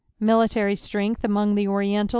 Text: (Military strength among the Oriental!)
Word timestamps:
(Military 0.19 0.75
strength 0.75 1.23
among 1.23 1.53
the 1.53 1.67
Oriental!) 1.67 2.09